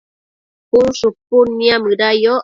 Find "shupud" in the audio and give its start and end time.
0.99-1.47